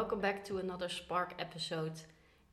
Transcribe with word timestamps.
welcome 0.00 0.18
back 0.18 0.42
to 0.42 0.56
another 0.56 0.88
Spark 0.88 1.34
episode. 1.38 1.92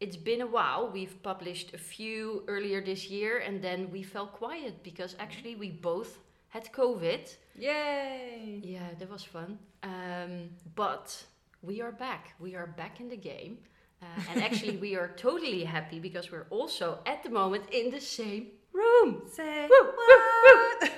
It's 0.02 0.18
been 0.18 0.42
a 0.42 0.46
while. 0.46 0.92
We've 0.92 1.24
published 1.24 1.74
a 1.74 1.78
few 1.78 2.44
earlier 2.46 2.82
this 2.84 3.10
year 3.10 3.38
and 3.38 3.62
then 3.62 3.90
we 3.90 4.04
fell 4.04 4.28
quiet 4.28 4.84
because 4.84 5.16
actually 5.18 5.56
we 5.56 5.72
both 5.72 6.20
had 6.50 6.74
COVID. 6.74 7.34
Yay! 7.58 8.60
Yeah, 8.62 8.90
that 9.00 9.10
was 9.10 9.24
fun. 9.24 9.60
Um, 9.82 10.50
but 10.76 11.24
we 11.62 11.80
are 11.80 11.94
back. 11.94 12.34
We 12.38 12.54
are 12.56 12.68
back 12.68 13.00
in 13.00 13.08
the 13.08 13.16
game. 13.16 13.60
Uh, 14.02 14.08
and 14.30 14.44
actually, 14.44 14.76
we 14.76 14.98
are 14.98 15.08
totally 15.16 15.64
happy 15.64 16.00
because 16.00 16.30
we're 16.30 16.48
also 16.50 17.00
at 17.06 17.24
the 17.24 17.30
moment 17.30 17.64
in 17.72 17.92
the 17.92 18.02
same 18.02 18.48
room. 18.74 19.22
Say 19.32 19.70
Woo, 19.72 19.94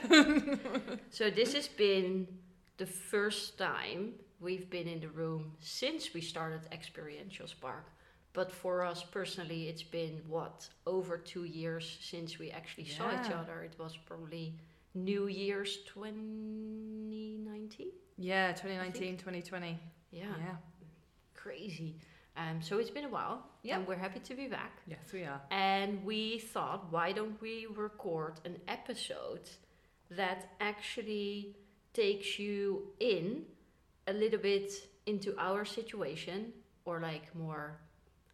what? 0.09 0.99
So, 1.11 1.29
this 1.29 1.53
has 1.53 1.67
been 1.67 2.27
the 2.77 2.87
first 2.87 3.59
time 3.59 4.13
we've 4.39 4.69
been 4.69 4.87
in 4.87 4.99
the 5.01 5.09
room 5.09 5.51
since 5.59 6.13
we 6.13 6.21
started 6.21 6.61
Experiential 6.71 7.47
Spark. 7.47 7.85
But 8.33 8.51
for 8.51 8.83
us 8.85 9.03
personally, 9.03 9.67
it's 9.69 9.81
been 9.83 10.21
what, 10.27 10.67
over 10.85 11.17
two 11.17 11.45
years 11.45 11.97
since 12.01 12.37
we 12.37 12.51
actually 12.51 12.85
saw 12.85 13.09
each 13.19 13.31
other. 13.31 13.63
It 13.63 13.73
was 13.79 13.97
probably 13.97 14.53
New 14.93 15.27
Year's 15.27 15.77
2019. 15.93 17.91
yeah, 18.17 18.51
2019, 18.53 19.17
2020. 19.17 19.79
Yeah, 20.11 20.23
Yeah. 20.37 20.55
crazy. 21.33 21.95
Um, 22.37 22.61
so 22.61 22.77
it's 22.79 22.89
been 22.91 23.05
a 23.05 23.09
while, 23.09 23.43
Yeah. 23.63 23.77
and 23.77 23.87
we're 23.87 23.97
happy 23.97 24.19
to 24.19 24.35
be 24.35 24.47
back. 24.47 24.81
Yes, 24.87 25.11
we 25.11 25.23
are. 25.23 25.41
And 25.51 26.05
we 26.05 26.39
thought, 26.39 26.91
why 26.91 27.11
don't 27.11 27.39
we 27.41 27.65
record 27.65 28.39
an 28.45 28.61
episode 28.67 29.49
that 30.11 30.53
actually 30.59 31.55
takes 31.93 32.37
you 32.39 32.93
in 32.99 33.45
a 34.09 34.13
little 34.13 34.39
bit 34.39 34.71
into 35.05 35.31
our 35.37 35.65
situation, 35.65 36.39
or 36.85 36.99
like 36.99 37.33
more 37.35 37.65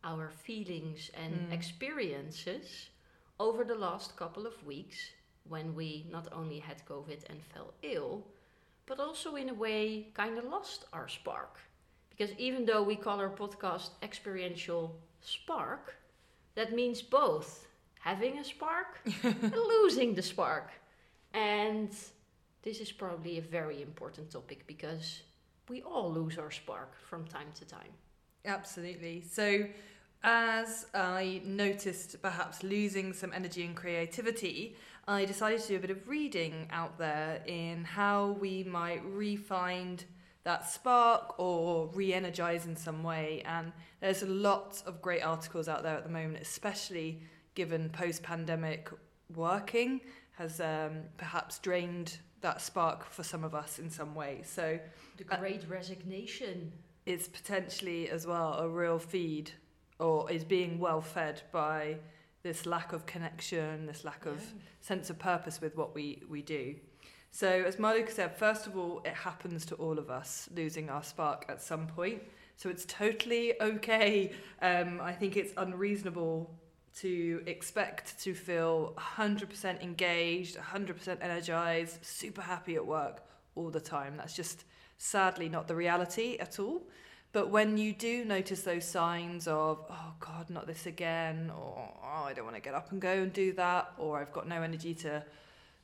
our 0.03 0.29
feelings 0.29 1.11
and 1.21 1.33
Mm. 1.33 1.53
experiences 1.53 2.89
over 3.39 3.63
the 3.65 3.75
last 3.87 4.15
couple 4.15 4.45
of 4.47 4.55
weeks 4.65 4.97
when 5.49 5.75
we 5.75 6.05
not 6.11 6.27
only 6.31 6.59
had 6.59 6.85
COVID 6.85 7.21
and 7.29 7.39
fell 7.53 7.73
ill, 7.81 8.23
but 8.87 8.99
also 8.99 9.35
in 9.35 9.49
a 9.49 9.53
way 9.53 10.11
kind 10.13 10.37
of 10.37 10.45
lost 10.45 10.85
our 10.93 11.07
spark. 11.07 11.59
Because 12.09 12.31
even 12.37 12.65
though 12.65 12.83
we 12.83 12.95
call 12.95 13.19
our 13.19 13.29
podcast 13.35 13.89
Experiential 14.01 14.83
Spark, 15.21 15.95
that 16.55 16.71
means 16.73 17.01
both 17.01 17.67
having 17.99 18.37
a 18.39 18.43
spark 18.43 19.01
and 19.23 19.51
losing 19.73 20.15
the 20.15 20.21
spark. 20.21 20.69
And 21.33 21.89
this 22.61 22.79
is 22.79 22.91
probably 22.91 23.37
a 23.37 23.41
very 23.41 23.81
important 23.81 24.31
topic 24.31 24.65
because 24.67 25.21
we 25.69 25.81
all 25.81 26.11
lose 26.11 26.38
our 26.38 26.52
spark 26.52 26.94
from 27.09 27.25
time 27.25 27.47
to 27.55 27.66
time. 27.66 27.91
Absolutely. 28.45 29.21
So, 29.21 29.66
as 30.23 30.88
I 30.94 31.41
noticed 31.45 32.22
perhaps 32.22 32.63
losing 32.63 33.13
some 33.13 33.31
energy 33.33 33.63
and 33.63 33.75
creativity, 33.75 34.75
I 35.07 35.25
decided 35.25 35.61
to 35.61 35.67
do 35.67 35.75
a 35.75 35.80
bit 35.80 35.91
of 35.91 36.07
reading 36.07 36.67
out 36.72 36.97
there 36.97 37.44
in 37.45 37.83
how 37.83 38.38
we 38.39 38.63
might 38.63 39.05
re-find 39.05 40.03
that 40.44 40.67
spark 40.67 41.39
or 41.39 41.89
re-energize 41.94 42.66
in 42.66 42.75
some 42.75 43.03
way. 43.03 43.44
And 43.45 43.72
there's 44.00 44.23
a 44.23 44.27
lot 44.27 44.81
of 44.88 45.02
great 45.02 45.22
articles 45.22 45.67
out 45.67 45.83
there 45.83 45.95
at 45.95 46.03
the 46.03 46.09
moment, 46.09 46.38
especially 46.41 47.22
given 47.53 47.89
post-pandemic 47.89 48.89
working 49.33 50.02
has 50.38 50.59
um, 50.59 51.03
perhaps 51.17 51.59
drained 51.59 52.19
that 52.45 52.61
spark 52.61 53.09
for 53.09 53.23
some 53.23 53.43
of 53.43 53.55
us 53.55 53.79
in 53.79 53.89
some 53.89 54.13
way. 54.13 54.41
So 54.44 54.79
The 55.17 55.25
Uh, 55.33 55.39
great 55.39 55.63
resignation. 55.67 56.72
it's 57.07 57.28
potentially 57.28 58.09
as 58.09 58.28
well 58.28 58.53
a 58.66 58.69
real 58.69 59.00
feed 59.00 59.51
or 60.00 60.29
is 60.31 60.44
being 60.44 60.78
well 60.78 61.01
fed 61.01 61.41
by 61.51 61.97
this 62.44 62.66
lack 62.67 62.94
of 62.94 63.06
connection, 63.07 63.88
this 63.88 64.03
lack 64.03 64.28
of 64.28 64.39
sense 64.79 65.09
of 65.09 65.17
purpose 65.17 65.59
with 65.59 65.75
what 65.75 65.95
we, 65.95 66.22
we 66.29 66.41
do. 66.44 66.75
So, 67.31 67.47
as 67.50 67.78
Marluka 67.78 68.11
said, 68.11 68.38
first 68.38 68.67
of 68.67 68.77
all, 68.77 69.01
it 69.03 69.16
happens 69.29 69.66
to 69.66 69.75
all 69.75 69.97
of 69.97 70.09
us 70.12 70.47
losing 70.56 70.89
our 70.89 71.03
spark 71.03 71.45
at 71.50 71.62
some 71.62 71.88
point. 71.88 72.22
So, 72.57 72.69
it's 72.69 72.85
totally 72.85 73.59
okay. 73.62 74.31
Um, 74.62 75.01
I 75.01 75.13
think 75.13 75.35
it's 75.35 75.53
unreasonable 75.57 76.38
to 77.01 77.44
expect 77.45 78.19
to 78.22 78.33
feel 78.33 78.94
100% 78.97 79.81
engaged, 79.81 80.57
100% 80.57 81.17
energized, 81.22 82.03
super 82.06 82.41
happy 82.41 82.75
at 82.75 82.85
work 82.85 83.23
all 83.56 83.69
the 83.69 83.81
time. 83.81 84.16
That's 84.17 84.35
just 84.35 84.63
sadly 84.97 85.50
not 85.50 85.67
the 85.67 85.75
reality 85.75 86.38
at 86.39 86.59
all. 86.59 86.83
But 87.33 87.50
when 87.50 87.78
you 87.78 87.91
do 87.91 88.23
notice 88.23 88.61
those 88.61 88.85
signs 88.85 89.45
of, 89.45 89.85
oh 89.89 90.13
God, 90.22 90.50
not 90.50 90.67
this 90.67 90.85
again, 90.85 91.51
or 91.53 91.91
oh, 92.01 92.23
I 92.23 92.31
don't 92.31 92.45
want 92.45 92.56
to 92.56 92.61
get 92.61 92.73
up 92.73 92.94
and 92.94 93.01
go 93.01 93.12
and 93.12 93.33
do 93.33 93.51
that, 93.53 93.91
or 93.97 94.22
I've 94.22 94.31
got 94.31 94.47
no 94.47 94.62
energy 94.62 94.94
to 94.95 95.22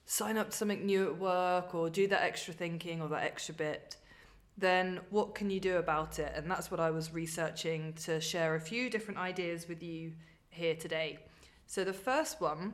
sign 0.06 0.38
up 0.38 0.52
to 0.52 0.56
something 0.56 0.86
new 0.86 1.08
at 1.08 1.18
work, 1.18 1.76
or 1.76 1.90
do 1.90 2.08
that 2.08 2.24
extra 2.24 2.54
thinking 2.54 3.02
or 3.02 3.10
that 3.10 3.24
extra 3.24 3.54
bit, 3.54 3.98
then 4.58 5.02
what 5.10 5.36
can 5.36 5.50
you 5.50 5.60
do 5.60 5.76
about 5.76 6.20
it? 6.20 6.32
And 6.38 6.50
that's 6.50 6.72
what 6.72 6.80
I 6.80 6.90
was 6.90 7.14
researching 7.14 7.94
to 8.06 8.22
share 8.22 8.56
a 8.56 8.60
few 8.62 8.90
different 8.90 9.20
ideas 9.20 9.68
with 9.68 9.84
you 9.84 10.14
here 10.52 10.76
today. 10.76 11.18
So 11.66 11.84
the 11.84 11.94
first 11.94 12.40
one 12.40 12.74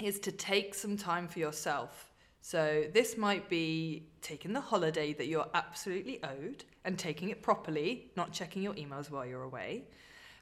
is 0.00 0.18
to 0.20 0.32
take 0.32 0.74
some 0.74 0.96
time 0.96 1.26
for 1.28 1.38
yourself. 1.38 2.12
So 2.40 2.84
this 2.94 3.18
might 3.18 3.48
be 3.48 4.08
taking 4.22 4.52
the 4.52 4.60
holiday 4.60 5.12
that 5.14 5.26
you're 5.26 5.48
absolutely 5.54 6.22
owed 6.22 6.64
and 6.84 6.98
taking 6.98 7.28
it 7.28 7.42
properly, 7.42 8.10
not 8.16 8.32
checking 8.32 8.62
your 8.62 8.74
emails 8.74 9.10
while 9.10 9.26
you're 9.26 9.42
away. 9.42 9.84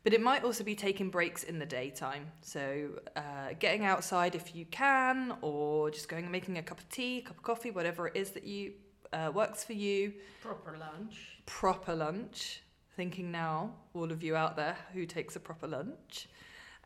But 0.05 0.15
it 0.15 0.23
might 0.23 0.45
also 0.45 0.63
be 0.63 0.77
taking 0.77 1.11
breaks 1.11 1.43
in 1.43 1.59
the 1.59 1.67
daytime. 1.67 2.27
So 2.41 2.91
uh, 3.17 3.55
getting 3.59 3.85
outside 3.85 4.35
if 4.37 4.55
you 4.55 4.65
can, 4.67 5.37
or 5.43 5.91
just 5.91 6.09
going 6.09 6.23
and 6.23 6.33
making 6.33 6.59
a 6.59 6.63
cup 6.63 6.79
of 6.79 6.89
tea, 6.89 7.19
a 7.19 7.23
cup 7.23 7.37
of 7.37 7.43
coffee, 7.43 7.73
whatever 7.73 8.07
it 8.07 8.17
is 8.17 8.31
that 8.31 8.45
you 8.45 8.73
uh, 9.13 9.31
works 9.35 9.65
for 9.65 9.73
you. 9.73 10.13
Proper 10.41 10.79
lunch. 10.79 11.41
Proper 11.47 11.95
lunch. 11.95 12.63
Thinking 12.97 13.31
now, 13.31 13.73
all 13.95 14.11
of 14.11 14.23
you 14.23 14.37
out 14.37 14.57
there 14.57 14.77
who 14.93 15.05
takes 15.05 15.37
a 15.37 15.41
proper 15.41 15.67
lunch. 15.67 16.29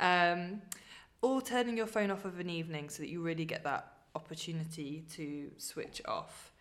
Um, 0.03 0.61
or 1.23 1.41
turning 1.41 1.77
your 1.77 1.87
phone 1.87 2.11
off 2.11 2.25
of 2.25 2.41
an 2.41 2.51
evening 2.51 2.89
so 2.91 3.03
that 3.03 3.09
you 3.09 3.23
really 3.23 3.45
get 3.45 3.63
that 3.63 3.93
opportunity 4.17 5.05
to 5.13 5.51
switch 5.57 6.03
off. 6.07 6.53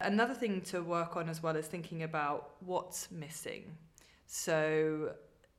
Another 0.00 0.32
thing 0.32 0.62
to 0.62 0.82
work 0.82 1.16
on 1.16 1.28
as 1.28 1.42
well 1.42 1.54
is 1.54 1.66
thinking 1.66 2.02
about 2.02 2.52
what's 2.60 3.10
missing. 3.10 3.76
So 4.26 5.12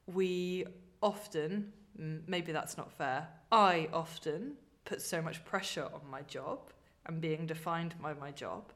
we 0.08 0.66
often, 1.04 1.72
maybe 1.96 2.52
that's 2.52 2.76
not 2.76 2.92
fair, 2.92 3.28
I 3.52 3.88
often 3.94 4.54
put 4.84 5.02
so 5.02 5.22
much 5.22 5.46
pressure 5.46 5.86
on 5.94 6.02
my 6.10 6.24
job 6.24 6.72
and 7.06 7.22
being 7.22 7.46
defined 7.46 7.94
by 8.02 8.14
my 8.16 8.32
job 8.32 8.74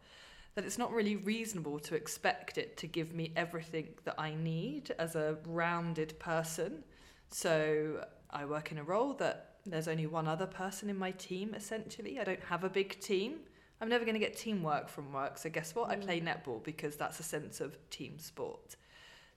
that 0.53 0.63
it's 0.63 0.77
not 0.77 0.91
really 0.91 1.15
reasonable 1.15 1.79
to 1.79 1.95
expect 1.95 2.57
it 2.59 2.77
to 2.77 2.87
give 2.87 3.13
me 3.13 3.33
everything 3.35 3.89
that 4.03 4.15
I 4.19 4.35
need 4.35 4.93
as 4.99 5.15
a 5.15 5.37
rounded 5.47 6.17
person. 6.19 6.83
So 7.29 8.05
I 8.29 8.45
work 8.45 8.71
in 8.71 8.77
a 8.77 8.83
role 8.83 9.13
that 9.15 9.55
there's 9.65 9.87
only 9.87 10.05
one 10.05 10.27
other 10.27 10.45
person 10.45 10.89
in 10.89 10.97
my 10.97 11.11
team 11.11 11.53
essentially. 11.55 12.19
I 12.19 12.23
don't 12.23 12.43
have 12.43 12.63
a 12.63 12.69
big 12.69 12.99
team. 12.99 13.39
I'm 13.81 13.89
never 13.89 14.05
going 14.05 14.15
to 14.15 14.19
get 14.19 14.37
teamwork 14.37 14.87
from 14.87 15.11
work. 15.11 15.37
So 15.37 15.49
guess 15.49 15.75
what? 15.75 15.89
I 15.89 15.95
play 15.95 16.21
mm. 16.21 16.27
netball 16.27 16.63
because 16.63 16.95
that's 16.95 17.19
a 17.19 17.23
sense 17.23 17.59
of 17.59 17.77
team 17.89 18.19
sport. 18.19 18.69
Mm. 18.69 18.75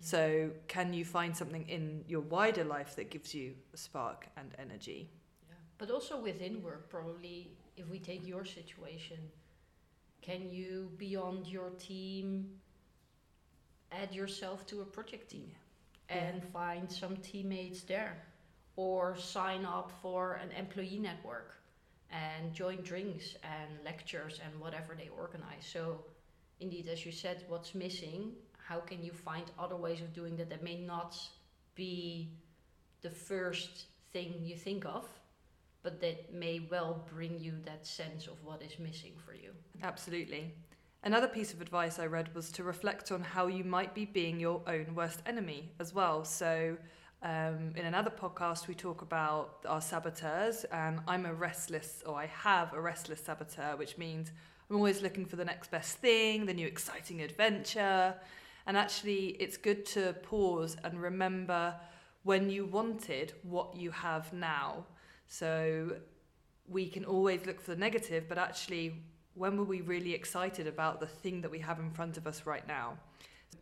So 0.01 0.51
can 0.69 0.93
you 0.93 1.05
find 1.05 1.37
something 1.37 1.69
in 1.69 2.05
your 2.07 2.21
wider 2.21 2.65
life 2.65 2.95
that 2.97 3.11
gives 3.11 3.35
you 3.35 3.55
a 3.75 3.77
spark 3.77 4.29
and 4.37 4.53
energy? 4.59 5.11
Yeah. 5.49 5.57
But 5.79 5.91
also 5.91 6.21
within 6.21 6.63
work, 6.63 6.89
probably, 6.89 7.51
if 7.77 7.89
we 7.89 7.99
take 7.99 8.27
your 8.27 8.45
situation, 8.45 9.19
can 10.23 10.51
you, 10.51 10.91
beyond 10.99 11.47
your 11.47 11.71
team, 11.71 12.49
add 13.91 14.15
yourself 14.15 14.67
to 14.67 14.83
a 14.83 14.85
project 14.85 15.31
team 15.31 15.51
and 16.09 16.45
find 16.45 16.91
some 16.91 17.17
teammates 17.17 17.83
there? 17.83 18.23
Or 18.79 19.17
sign 19.17 19.65
up 19.65 19.91
for 20.01 20.35
an 20.35 20.51
employee 20.57 21.01
network 21.01 21.57
and 22.13 22.53
join 22.55 22.77
drinks 22.83 23.35
and 23.43 23.85
lectures 23.85 24.41
and 24.45 24.61
whatever 24.61 24.95
they 24.95 25.11
organize. 25.19 25.65
So, 25.73 26.05
indeed, 26.61 26.87
as 26.89 27.05
you 27.05 27.11
said, 27.11 27.43
what's 27.49 27.75
missing? 27.75 28.33
How 28.69 28.79
can 28.79 29.03
you 29.03 29.11
find 29.11 29.47
other 29.59 29.75
ways 29.75 30.01
of 30.01 30.13
doing 30.13 30.37
that 30.37 30.49
that 30.51 30.63
may 30.63 30.77
not 30.77 31.19
be 31.75 32.31
the 33.03 33.11
first 33.11 33.87
thing 34.13 34.33
you 34.45 34.55
think 34.55 34.85
of, 34.85 35.09
but 35.83 36.01
that 36.01 36.33
may 36.33 36.61
well 36.71 37.05
bring 37.13 37.41
you 37.41 37.55
that 37.65 37.85
sense 37.85 38.29
of 38.29 38.37
what 38.45 38.63
is 38.63 38.79
missing 38.79 39.15
for 39.27 39.35
you? 39.35 39.51
Absolutely. 39.83 40.55
Another 41.03 41.27
piece 41.29 41.53
of 41.53 41.61
advice 41.61 41.99
I 41.99 42.07
read 42.07 42.33
was 42.33 42.53
to 42.53 42.63
reflect 42.63 43.11
on 43.11 43.23
how 43.23 43.49
you 43.49 43.65
might 43.65 43.93
be 43.93 44.05
being 44.05 44.39
your 44.39 44.63
own 44.69 44.95
worst 44.95 45.21
enemy 45.27 45.73
as 45.81 45.93
well. 45.93 46.25
So, 46.25 46.77
um, 47.23 47.73
in 47.75 47.85
another 47.87 48.11
podcast, 48.11 48.69
we 48.69 48.75
talk 48.75 49.03
about 49.03 49.65
our 49.69 49.81
saboteurs, 49.81 50.65
and 50.65 51.01
I'm 51.09 51.27
a 51.27 51.35
restless, 51.35 52.03
or 52.07 52.17
I 52.17 52.27
have 52.27 52.73
a 52.73 52.81
restless 52.81 53.21
saboteur, 53.21 53.77
which 53.77 53.99
means 53.99 54.31
I'm 54.71 54.77
always 54.77 55.03
looking 55.03 55.27
for 55.27 55.37
the 55.37 55.45
next 55.45 55.71
best 55.71 55.99
thing, 55.99 56.47
the 56.47 56.55
new 56.55 56.67
exciting 56.67 57.21
adventure. 57.23 58.15
And 58.67 58.77
actually, 58.77 59.29
it's 59.41 59.57
good 59.57 59.85
to 59.87 60.13
pause 60.23 60.77
and 60.85 61.01
remember 61.03 61.75
when 62.23 62.51
you 62.51 62.67
wanted 62.67 63.33
what 63.43 63.75
you 63.75 63.91
have 63.91 64.33
now. 64.33 64.85
So 65.27 65.97
we 66.69 66.89
can 66.89 67.05
always 67.05 67.47
look 67.47 67.61
for 67.61 67.73
the 67.73 67.81
negative, 67.81 68.29
but 68.29 68.39
actually, 68.39 69.03
when 69.35 69.57
were 69.57 69.65
we 69.65 69.81
really 69.81 70.15
excited 70.15 70.67
about 70.67 71.01
the 71.01 71.07
thing 71.07 71.41
that 71.41 71.51
we 71.51 71.59
have 71.61 71.81
in 71.81 71.91
front 71.91 72.17
of 72.17 72.27
us 72.27 72.47
right 72.47 72.67
now? 72.69 72.99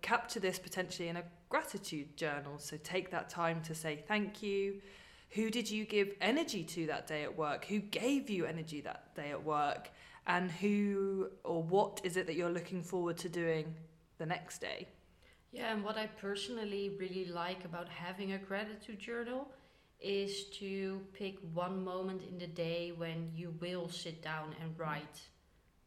Capture 0.02 0.40
this 0.40 0.58
potentially 0.58 1.08
in 1.08 1.16
a 1.16 1.24
gratitude 1.48 2.16
journal. 2.16 2.58
So 2.58 2.76
take 2.82 3.10
that 3.10 3.28
time 3.28 3.62
to 3.62 3.74
say 3.74 4.04
thank 4.06 4.42
you. 4.42 4.80
Who 5.30 5.50
did 5.50 5.70
you 5.70 5.84
give 5.84 6.14
energy 6.20 6.64
to 6.64 6.86
that 6.86 7.06
day 7.06 7.24
at 7.24 7.36
work? 7.36 7.64
Who 7.66 7.80
gave 7.80 8.30
you 8.30 8.46
energy 8.46 8.80
that 8.82 9.14
day 9.14 9.30
at 9.30 9.42
work? 9.42 9.90
And 10.26 10.50
who 10.50 11.30
or 11.44 11.62
what 11.62 12.00
is 12.04 12.16
it 12.16 12.26
that 12.26 12.34
you're 12.34 12.50
looking 12.50 12.82
forward 12.82 13.16
to 13.18 13.28
doing 13.28 13.74
the 14.18 14.26
next 14.26 14.60
day? 14.60 14.88
Yeah, 15.52 15.72
and 15.72 15.84
what 15.84 15.96
I 15.96 16.06
personally 16.06 16.96
really 16.98 17.26
like 17.26 17.64
about 17.64 17.88
having 17.88 18.32
a 18.32 18.38
gratitude 18.38 18.98
journal 18.98 19.48
is 20.00 20.44
to 20.58 21.00
pick 21.12 21.38
one 21.54 21.82
moment 21.82 22.22
in 22.28 22.38
the 22.38 22.46
day 22.46 22.92
when 22.96 23.30
you 23.34 23.54
will 23.60 23.88
sit 23.88 24.22
down 24.22 24.54
and 24.60 24.78
write 24.78 25.20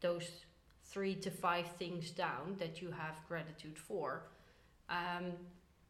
those 0.00 0.28
three 0.92 1.14
to 1.14 1.30
five 1.30 1.66
things 1.78 2.10
down 2.10 2.56
that 2.58 2.82
you 2.82 2.90
have 2.90 3.16
gratitude 3.28 3.78
for. 3.78 4.22
Um, 4.88 5.32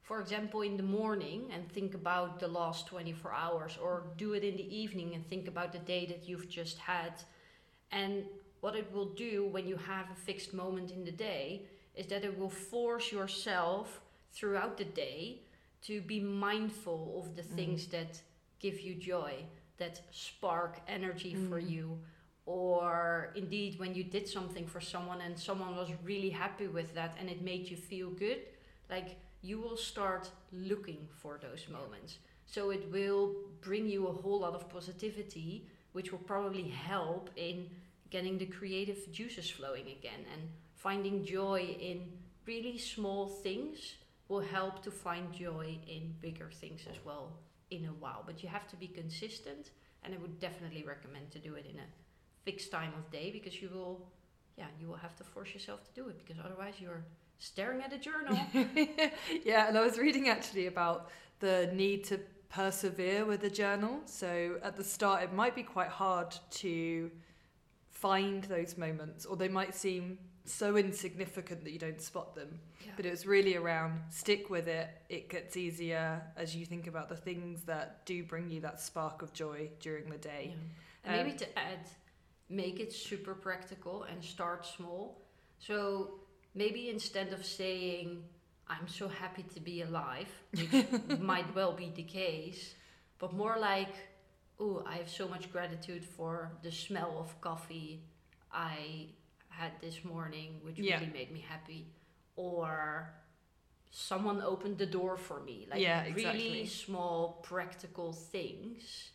for 0.03 0.21
example, 0.21 0.63
in 0.63 0.77
the 0.77 0.83
morning 0.83 1.51
and 1.55 1.71
think 1.71 1.95
about 1.95 2.41
the 2.41 2.49
last 2.49 2.87
24 2.87 3.33
hours, 3.33 3.79
or 3.83 4.05
do 4.17 4.33
it 4.33 4.43
in 4.45 4.57
the 4.57 4.77
evening 4.77 5.15
and 5.15 5.27
think 5.27 5.47
about 5.49 5.73
the 5.73 5.79
day 5.79 6.05
that 6.07 6.29
you've 6.29 6.49
just 6.49 6.79
had. 6.79 7.13
And 7.93 8.25
what 8.61 8.75
it 8.77 8.93
will 8.93 9.11
do 9.15 9.47
when 9.47 9.67
you 9.67 9.77
have 9.77 10.11
a 10.11 10.15
fixed 10.15 10.53
moment 10.53 10.91
in 10.91 11.05
the 11.05 11.13
day 11.13 11.63
is 11.95 12.07
that 12.07 12.25
it 12.25 12.39
will 12.39 12.51
force 12.51 13.11
yourself 13.13 14.01
throughout 14.33 14.77
the 14.77 14.85
day 14.85 15.41
to 15.83 16.01
be 16.03 16.21
mindful 16.21 17.23
of 17.25 17.37
the 17.37 17.43
Mm. 17.43 17.55
things 17.57 17.87
that 17.89 18.21
give 18.59 18.81
you 18.81 18.95
joy, 18.95 19.45
that 19.79 20.03
spark 20.11 20.81
energy 20.87 21.35
for 21.35 21.59
Mm. 21.61 21.71
you. 21.71 21.99
Or 22.51 23.31
indeed, 23.37 23.79
when 23.79 23.95
you 23.95 24.03
did 24.03 24.27
something 24.27 24.67
for 24.67 24.81
someone 24.81 25.21
and 25.21 25.39
someone 25.39 25.77
was 25.77 25.91
really 26.03 26.31
happy 26.31 26.67
with 26.67 26.93
that 26.97 27.17
and 27.21 27.31
it 27.31 27.43
made 27.43 27.71
you 27.71 27.77
feel 27.77 28.11
good, 28.11 28.41
like 28.91 29.21
you 29.41 29.61
will 29.61 29.77
start 29.77 30.29
looking 30.53 31.07
for 31.23 31.39
those 31.41 31.69
moments. 31.69 32.19
So 32.47 32.71
it 32.71 32.91
will 32.91 33.37
bring 33.61 33.89
you 33.89 34.09
a 34.09 34.13
whole 34.13 34.41
lot 34.41 34.57
of 34.57 34.69
positivity, 34.69 35.69
which 35.93 36.11
will 36.11 36.27
probably 36.33 36.67
help 36.67 37.31
in 37.37 37.71
getting 38.11 38.37
the 38.37 38.47
creative 38.47 39.13
juices 39.13 39.49
flowing 39.49 39.87
again 39.87 40.23
and 40.33 40.43
finding 40.75 41.25
joy 41.25 41.77
in 41.81 42.01
really 42.47 42.79
small 42.79 43.29
things 43.29 43.95
will 44.27 44.41
help 44.41 44.83
to 44.83 44.91
find 44.91 45.33
joy 45.33 45.79
in 45.87 46.17
bigger 46.21 46.51
things 46.53 46.81
as 46.91 46.97
well 47.05 47.31
in 47.71 47.85
a 47.85 47.95
while. 48.03 48.25
But 48.27 48.43
you 48.43 48.49
have 48.49 48.67
to 48.71 48.77
be 48.77 48.89
consistent, 48.89 49.71
and 50.03 50.13
I 50.13 50.19
would 50.19 50.41
definitely 50.41 50.83
recommend 50.83 51.31
to 51.31 51.39
do 51.39 51.55
it 51.55 51.67
in 51.73 51.79
a 51.79 51.87
fixed 52.45 52.71
time 52.71 52.93
of 52.97 53.11
day 53.11 53.31
because 53.31 53.61
you 53.61 53.69
will, 53.73 54.07
yeah, 54.57 54.67
you 54.81 54.89
will 54.89 54.97
have 54.97 55.17
to 55.17 55.25
force 55.25 55.53
yourself 55.53 55.85
to 55.85 56.01
do 56.01 56.09
it 56.09 56.19
because 56.25 56.43
otherwise 56.45 56.75
you're 56.81 57.05
staring 57.39 57.83
at 57.83 57.93
a 57.93 57.99
journal. 57.99 58.39
yeah, 59.45 59.69
and 59.69 59.77
I 59.77 59.83
was 59.83 59.99
reading 59.99 60.29
actually 60.29 60.67
about 60.67 61.09
the 61.41 61.71
need 61.75 62.05
to 62.05 62.21
persevere 62.49 63.25
with 63.25 63.45
a 63.45 63.51
journal. 63.51 64.01
So 64.05 64.59
at 64.63 64.77
the 64.77 64.85
start, 64.85 65.23
it 65.23 65.33
might 65.33 65.55
be 65.55 65.63
quite 65.63 65.89
hard 65.89 66.37
to 66.53 67.11
find 67.91 68.45
those 68.45 68.77
moments, 68.77 69.25
or 69.27 69.37
they 69.37 69.49
might 69.49 69.75
seem 69.75 70.19
so 70.45 70.77
insignificant 70.77 71.63
that 71.65 71.71
you 71.71 71.79
don't 71.79 72.01
spot 72.01 72.35
them. 72.35 72.59
Yeah. 72.85 72.93
But 72.97 73.07
it 73.07 73.11
was 73.11 73.27
really 73.27 73.57
around 73.57 74.01
stick 74.11 74.51
with 74.51 74.69
it. 74.69 74.89
It 75.09 75.29
gets 75.29 75.57
easier 75.57 76.23
as 76.37 76.57
you 76.57 76.67
think 76.67 76.87
about 76.87 77.09
the 77.09 77.17
things 77.17 77.63
that 77.63 78.05
do 78.07 78.23
bring 78.25 78.51
you 78.51 78.61
that 78.63 78.81
spark 78.81 79.23
of 79.23 79.33
joy 79.33 79.71
during 79.81 80.09
the 80.09 80.19
day. 80.19 80.55
Yeah. 81.05 81.13
And 81.13 81.17
maybe 81.17 81.33
Um, 81.33 81.39
to 81.39 81.59
add, 81.59 81.79
make 82.51 82.81
it 82.81 82.93
super 82.93 83.35
practical 83.35 84.03
and 84.03 84.23
start 84.23 84.67
small. 84.67 85.23
So 85.59 86.21
maybe 86.55 86.91
instead 86.91 87.33
of 87.33 87.47
saying, 87.47 88.25
I'm 88.69 88.89
so 88.89 89.09
happy 89.09 89.45
to 89.55 89.61
be 89.61 89.83
alive, 89.83 90.29
which 90.51 91.21
might 91.21 91.55
well 91.55 91.73
be 91.73 91.93
the 91.95 92.03
case, 92.03 92.75
but 93.19 93.33
more 93.33 93.57
like, 93.59 93.95
oh, 94.59 94.83
I 94.87 94.97
have 94.97 95.09
so 95.09 95.29
much 95.29 95.51
gratitude 95.53 96.05
for 96.05 96.53
the 96.63 96.73
smell 96.73 97.17
of 97.19 97.41
coffee 97.41 98.03
I 98.53 99.11
had 99.49 99.73
this 99.81 100.05
morning, 100.05 100.61
which 100.63 100.79
Yeah. 100.79 100.99
really 100.99 101.13
made 101.13 101.31
me 101.31 101.41
happy. 101.41 101.87
Or 102.37 103.15
someone 103.91 104.41
opened 104.43 104.79
the 104.79 104.87
door 104.87 105.17
for 105.17 105.41
me. 105.41 105.67
Like 105.71 105.81
Yeah, 105.81 106.05
really 106.15 106.67
small 106.67 107.41
practical 107.43 108.13
things 108.13 109.11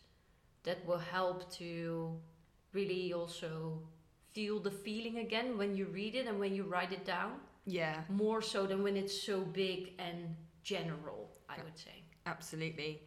that 0.64 0.86
will 0.86 1.00
help 1.00 1.52
to 1.54 2.20
really 2.76 3.14
also 3.14 3.80
feel 4.34 4.60
the 4.60 4.76
feeling 4.86 5.18
again 5.20 5.58
when 5.58 5.76
you 5.78 5.86
read 5.86 6.14
it 6.16 6.28
and 6.28 6.40
when 6.40 6.54
you 6.54 6.64
write 6.64 6.92
it 6.92 7.06
down 7.06 7.32
Yeah, 7.66 8.02
more 8.10 8.42
so 8.42 8.68
than 8.68 8.84
when 8.84 8.96
it's 8.98 9.18
so 9.30 9.38
big 9.42 9.94
and 9.98 10.36
general 10.64 11.22
i 11.50 11.58
would 11.64 11.78
say 11.78 12.06
absolutely. 12.26 13.02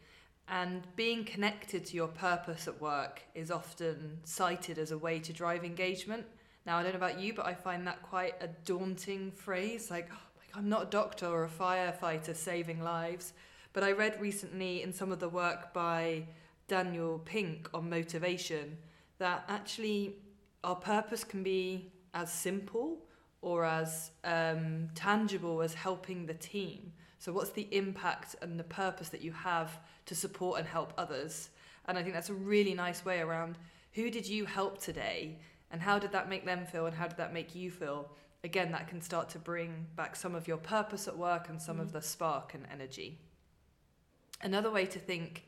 And 0.48 0.86
being 0.96 1.24
connected 1.24 1.84
to 1.86 1.96
your 1.96 2.08
purpose 2.08 2.66
at 2.66 2.80
work 2.80 3.22
is 3.34 3.50
often 3.50 4.18
cited 4.24 4.78
as 4.78 4.90
a 4.90 4.98
way 4.98 5.18
to 5.20 5.32
drive 5.32 5.64
engagement. 5.64 6.24
Now, 6.64 6.78
I 6.78 6.82
don't 6.82 6.92
know 6.92 6.98
about 6.98 7.20
you, 7.20 7.34
but 7.34 7.46
I 7.46 7.54
find 7.54 7.86
that 7.86 8.02
quite 8.02 8.34
a 8.40 8.48
daunting 8.64 9.30
phrase. 9.30 9.90
Like, 9.90 10.08
oh, 10.10 10.40
I'm 10.54 10.68
not 10.68 10.82
a 10.84 10.86
doctor 10.86 11.26
or 11.26 11.44
a 11.44 11.48
firefighter 11.48 12.34
saving 12.34 12.82
lives. 12.82 13.34
But 13.74 13.82
I 13.84 13.92
read 13.92 14.20
recently 14.20 14.82
in 14.82 14.92
some 14.92 15.12
of 15.12 15.20
the 15.20 15.28
work 15.28 15.74
by 15.74 16.24
Daniel 16.66 17.18
Pink 17.18 17.68
on 17.74 17.90
motivation 17.90 18.78
that 19.18 19.44
actually 19.48 20.16
our 20.64 20.76
purpose 20.76 21.24
can 21.24 21.42
be 21.42 21.92
as 22.14 22.32
simple 22.32 23.04
or 23.40 23.64
as 23.64 24.10
um, 24.24 24.88
tangible 24.94 25.62
as 25.62 25.74
helping 25.74 26.26
the 26.26 26.34
team. 26.34 26.92
So, 27.18 27.32
what's 27.32 27.50
the 27.50 27.68
impact 27.72 28.36
and 28.42 28.58
the 28.58 28.64
purpose 28.64 29.08
that 29.10 29.22
you 29.22 29.32
have 29.32 29.78
to 30.06 30.14
support 30.14 30.58
and 30.58 30.68
help 30.68 30.92
others? 30.96 31.50
And 31.86 31.98
I 31.98 32.02
think 32.02 32.14
that's 32.14 32.30
a 32.30 32.34
really 32.34 32.74
nice 32.74 33.04
way 33.04 33.20
around 33.20 33.58
who 33.92 34.10
did 34.10 34.26
you 34.26 34.44
help 34.44 34.80
today 34.80 35.38
and 35.70 35.80
how 35.80 35.98
did 35.98 36.12
that 36.12 36.28
make 36.28 36.44
them 36.44 36.66
feel 36.66 36.87
and 36.87 36.94
how 36.94 37.08
did 37.08 37.16
that 37.16 37.32
make 37.32 37.54
you 37.54 37.70
feel? 37.70 38.10
Again, 38.44 38.70
that 38.72 38.88
can 38.88 39.00
start 39.00 39.28
to 39.30 39.38
bring 39.38 39.87
back 39.96 40.14
some 40.14 40.34
of 40.34 40.46
your 40.46 40.58
purpose 40.58 41.08
at 41.08 41.16
work 41.16 41.48
and 41.48 41.60
some 41.60 41.80
of 41.80 41.88
Mm. 41.88 41.92
the 41.92 42.02
spark 42.02 42.54
and 42.54 42.66
energy. 42.70 43.18
Another 44.40 44.70
way 44.70 44.87
to 44.87 44.98
think 44.98 45.44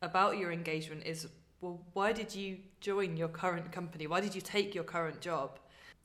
about 0.00 0.38
your 0.38 0.52
engagement 0.52 1.04
is 1.04 1.28
well, 1.60 1.80
why 1.92 2.12
did 2.12 2.34
you 2.34 2.58
join 2.80 3.16
your 3.16 3.28
current 3.28 3.72
company? 3.72 4.06
Why 4.06 4.20
did 4.20 4.34
you 4.34 4.40
take 4.40 4.74
your 4.74 4.84
current 4.84 5.20
job? 5.20 5.58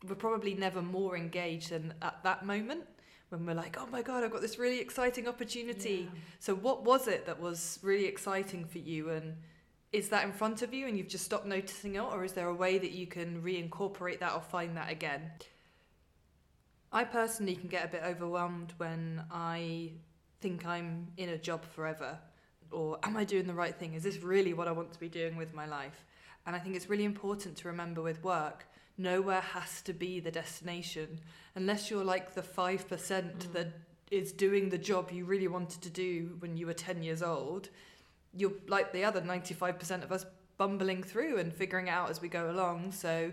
We're 0.08 0.16
probably 0.16 0.54
never 0.54 0.82
more 0.82 1.16
engaged 1.16 1.70
than 1.70 1.94
at 2.02 2.24
that 2.24 2.46
moment 2.46 2.84
when 3.30 3.46
we're 3.46 3.54
like, 3.54 3.78
oh 3.80 3.88
my 3.88 4.02
God, 4.02 4.24
I've 4.24 4.32
got 4.32 4.42
this 4.42 4.60
really 4.60 4.80
exciting 4.80 5.28
opportunity. 5.28 6.10
Yeah. 6.12 6.20
So, 6.40 6.56
what 6.56 6.84
was 6.84 7.08
it 7.08 7.26
that 7.26 7.40
was 7.40 7.80
really 7.82 8.06
exciting 8.06 8.66
for 8.66 8.80
you? 8.80 9.12
And 9.12 9.36
is 9.92 10.10
that 10.10 10.26
in 10.26 10.34
front 10.34 10.62
of 10.62 10.74
you 10.74 10.88
and 10.88 10.98
you've 10.98 11.08
just 11.08 11.26
stopped 11.26 11.46
noticing 11.46 11.96
it? 11.96 12.02
Or 12.02 12.24
is 12.24 12.34
there 12.34 12.48
a 12.48 12.54
way 12.54 12.78
that 12.78 12.92
you 12.92 13.08
can 13.08 13.42
reincorporate 13.42 14.20
that 14.20 14.34
or 14.34 14.42
find 14.42 14.76
that 14.76 14.92
again? 14.92 15.32
I 16.92 17.04
personally 17.06 17.56
can 17.56 17.70
get 17.70 17.86
a 17.86 17.88
bit 17.88 18.04
overwhelmed 18.04 18.74
when 18.78 19.24
I 19.32 19.94
think 20.42 20.66
I'm 20.66 21.08
in 21.18 21.30
a 21.30 21.38
job 21.38 21.66
forever. 21.66 22.20
Or 22.74 22.98
am 23.04 23.16
I 23.16 23.24
doing 23.24 23.48
the 23.48 23.54
right 23.54 23.76
thing? 23.76 23.94
Is 23.94 24.04
this 24.04 24.22
really 24.24 24.54
what 24.54 24.68
I 24.68 24.72
want 24.72 24.92
to 24.94 25.00
be 25.00 25.10
doing 25.10 25.36
with 25.36 25.54
my 25.54 25.66
life? 25.66 26.06
And 26.46 26.56
I 26.56 26.60
think 26.60 26.76
it's 26.76 26.90
really 26.90 27.06
important 27.06 27.56
to 27.58 27.68
remember 27.68 28.02
with 28.02 28.24
work, 28.24 28.66
nowhere 28.98 29.42
has 29.42 29.82
to 29.84 29.94
be 29.94 30.20
the 30.20 30.32
destination. 30.32 31.20
Unless 31.56 31.90
you're 31.90 32.04
like 32.04 32.34
the 32.34 32.42
5% 32.42 33.48
Mm. 33.48 33.54
that 33.54 33.68
is 34.12 34.32
doing 34.32 34.70
the 34.70 34.78
job 34.78 35.12
you 35.12 35.26
really 35.26 35.48
wanted 35.48 35.82
to 35.82 35.90
do 35.90 36.36
when 36.40 36.58
you 36.58 36.66
were 36.68 36.74
10 36.74 37.02
years 37.04 37.24
old, 37.24 37.70
you're 38.36 38.54
like 38.68 38.92
the 38.92 39.04
other 39.04 39.22
95% 39.22 40.04
of 40.04 40.12
us 40.12 40.26
bumbling 40.58 41.04
through 41.04 41.38
and 41.38 41.54
figuring 41.54 41.90
out 41.90 42.10
as 42.10 42.22
we 42.22 42.28
go 42.28 42.52
along. 42.52 42.92
So, 42.92 43.32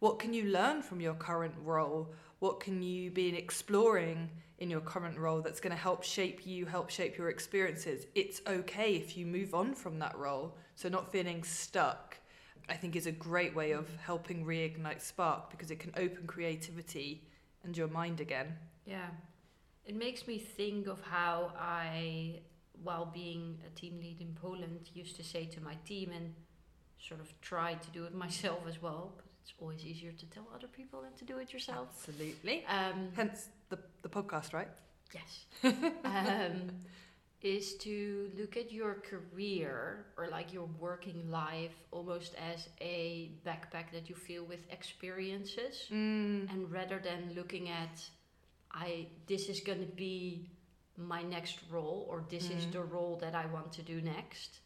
what 0.00 0.18
can 0.18 0.32
you 0.32 0.44
learn 0.44 0.82
from 0.82 1.00
your 1.00 1.14
current 1.14 1.54
role? 1.64 2.12
What 2.38 2.60
can 2.60 2.82
you 2.82 3.10
be 3.10 3.36
exploring 3.36 4.30
in 4.58 4.70
your 4.70 4.80
current 4.80 5.18
role 5.18 5.40
that's 5.40 5.60
going 5.60 5.74
to 5.74 5.80
help 5.80 6.02
shape 6.02 6.46
you, 6.46 6.66
help 6.66 6.90
shape 6.90 7.16
your 7.16 7.30
experiences? 7.30 8.06
It's 8.14 8.40
okay 8.46 8.94
if 8.94 9.16
you 9.16 9.26
move 9.26 9.54
on 9.54 9.74
from 9.74 9.98
that 10.00 10.16
role. 10.16 10.56
So, 10.74 10.88
not 10.88 11.10
feeling 11.10 11.42
stuck, 11.44 12.18
I 12.68 12.74
think, 12.74 12.96
is 12.96 13.06
a 13.06 13.12
great 13.12 13.54
way 13.54 13.72
of 13.72 13.88
helping 13.96 14.44
reignite 14.44 15.00
spark 15.00 15.50
because 15.50 15.70
it 15.70 15.78
can 15.78 15.92
open 15.96 16.26
creativity 16.26 17.28
and 17.64 17.76
your 17.76 17.88
mind 17.88 18.20
again. 18.20 18.54
Yeah. 18.84 19.08
It 19.84 19.96
makes 19.96 20.26
me 20.26 20.38
think 20.38 20.86
of 20.86 21.00
how 21.00 21.52
I, 21.58 22.40
while 22.82 23.06
being 23.06 23.58
a 23.66 23.70
team 23.78 23.98
lead 24.00 24.20
in 24.20 24.36
Poland, 24.40 24.90
used 24.94 25.16
to 25.16 25.24
say 25.24 25.46
to 25.46 25.60
my 25.62 25.74
team 25.86 26.12
and 26.14 26.34
sort 26.98 27.20
of 27.20 27.32
try 27.40 27.74
to 27.74 27.90
do 27.90 28.04
it 28.04 28.14
myself 28.14 28.60
as 28.68 28.82
well, 28.82 29.12
but 29.16 29.24
it's 29.42 29.54
always 29.58 29.84
easier 29.84 30.12
to 30.12 30.26
tell 30.26 30.46
other 30.54 30.66
people 30.66 31.00
than 31.02 31.14
to 31.14 31.24
do 31.24 31.38
it 31.38 31.52
yourself. 31.52 31.88
Absolutely. 31.96 32.64
Um, 32.66 33.08
Hence 33.16 33.48
the, 33.70 33.78
the 34.08 34.22
podcast, 34.22 34.52
right? 34.52 34.68
Yes. 35.14 35.46
um, 36.04 36.70
is 37.42 37.74
to 37.76 38.30
look 38.38 38.56
at 38.56 38.72
your 38.72 38.94
career 38.94 40.06
or 40.16 40.26
like 40.28 40.52
your 40.52 40.68
working 40.80 41.30
life 41.30 41.72
almost 41.92 42.34
as 42.52 42.68
a 42.80 43.30
backpack 43.46 43.92
that 43.92 44.08
you 44.08 44.14
fill 44.16 44.44
with 44.44 44.60
experiences 44.70 45.86
Mm. 45.92 46.50
and 46.52 46.70
rather 46.72 46.98
than 46.98 47.32
looking 47.36 47.68
at 47.68 48.02
i 48.72 49.06
this 49.28 49.48
is 49.48 49.60
going 49.60 49.78
to 49.78 49.92
be 49.94 50.50
my 50.96 51.22
next 51.22 51.58
role 51.70 52.06
or 52.10 52.24
this 52.28 52.50
is 52.50 52.66
Mm. 52.66 52.72
the 52.72 52.82
role 52.82 53.16
that 53.20 53.34
i 53.36 53.46
want 53.46 53.72
to 53.78 53.82
do 53.82 54.00
next 54.02 54.58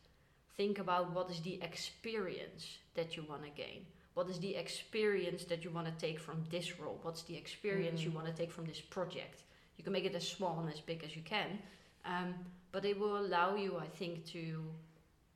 think 0.57 0.79
about 0.79 1.13
what 1.15 1.31
is 1.31 1.41
the 1.43 1.59
experience 1.63 2.79
that 2.95 3.17
you 3.17 3.23
want 3.29 3.43
to 3.45 3.51
gain 3.51 3.85
what 4.15 4.29
is 4.29 4.39
the 4.41 4.55
experience 4.57 5.45
that 5.45 5.65
you 5.65 5.71
want 5.71 5.87
to 5.87 6.07
take 6.07 6.19
from 6.19 6.45
this 6.51 6.79
role 6.79 6.99
what's 7.03 7.23
the 7.23 7.37
experience 7.37 8.03
you 8.05 8.11
Mm. 8.11 8.15
want 8.19 8.27
to 8.27 8.33
take 8.33 8.53
from 8.53 8.65
this 8.67 8.81
project 8.81 9.43
you 9.77 9.85
can 9.85 9.93
make 9.93 10.05
it 10.05 10.15
as 10.15 10.27
small 10.37 10.61
and 10.61 10.69
as 10.73 10.81
big 10.81 11.03
as 11.05 11.17
you 11.17 11.23
can 11.23 11.59
um, 12.05 12.35
but 12.73 12.85
it 12.85 12.99
will 12.99 13.17
allow 13.19 13.55
you 13.55 13.79
i 13.79 13.87
think 14.01 14.25
to 14.27 14.65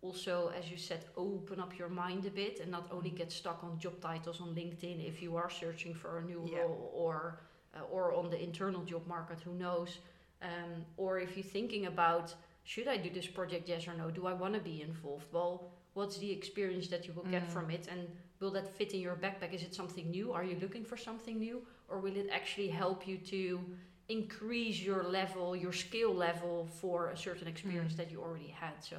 also 0.03 0.53
as 0.59 0.71
you 0.71 0.77
said 0.77 1.01
open 1.17 1.59
up 1.61 1.73
your 1.79 1.89
mind 1.89 2.27
a 2.27 2.31
bit 2.31 2.61
and 2.61 2.71
not 2.71 2.87
only 2.93 3.11
get 3.11 3.33
stuck 3.33 3.63
on 3.65 3.79
job 3.79 4.01
titles 4.01 4.41
on 4.41 4.49
linkedin 4.55 4.99
if 5.07 5.23
you 5.23 5.37
are 5.37 5.51
searching 5.51 5.95
for 5.95 6.19
a 6.19 6.23
new 6.25 6.43
Yeah. 6.53 6.59
role 6.61 6.91
or 6.95 7.41
uh, 7.77 7.83
or 7.95 8.15
on 8.15 8.31
the 8.31 8.41
internal 8.43 8.83
job 8.85 9.07
market 9.07 9.39
who 9.45 9.53
knows 9.55 9.99
um, 10.43 10.85
or 10.97 11.19
if 11.19 11.31
you're 11.37 11.53
thinking 11.59 11.87
about 11.87 12.35
should 12.65 12.89
i 12.89 12.97
do 12.97 13.11
this 13.11 13.27
project 13.27 13.69
yes 13.69 13.89
or 13.89 13.95
no 13.95 14.11
do 14.11 14.27
i 14.27 14.35
want 14.43 14.55
to 14.55 14.61
be 14.61 14.83
involved 14.83 15.27
well 15.33 15.55
what's 15.95 16.19
the 16.19 16.31
experience 16.31 16.89
that 16.89 17.07
you 17.07 17.13
will 17.17 17.25
get 17.37 17.45
Mm. 17.49 17.53
from 17.55 17.71
it 17.71 17.85
and 17.93 18.03
will 18.41 18.51
that 18.51 18.69
fit 18.77 18.93
in 18.93 19.01
your 19.01 19.17
backpack 19.17 19.53
is 19.55 19.63
it 19.63 19.75
something 19.75 20.11
new 20.11 20.33
are 20.33 20.45
you 20.45 20.57
looking 20.61 20.85
for 20.85 20.97
something 20.97 21.39
new 21.39 21.63
or 21.89 21.99
will 22.01 22.17
it 22.17 22.29
actually 22.33 22.69
help 22.69 23.07
you 23.09 23.17
to 23.19 23.61
increase 24.09 24.81
your 24.81 25.03
level 25.05 25.57
your 25.57 25.73
skill 25.73 26.15
level 26.15 26.69
for 26.81 27.11
a 27.11 27.17
certain 27.17 27.49
experience 27.49 27.93
Mm. 27.95 27.97
that 27.97 28.11
you 28.13 28.21
already 28.23 28.49
had 28.49 28.75
so 28.81 28.99